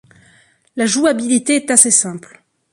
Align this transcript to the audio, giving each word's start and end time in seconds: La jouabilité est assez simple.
La 0.77 0.87
jouabilité 0.87 1.57
est 1.57 1.69
assez 1.69 1.91
simple. 1.91 2.41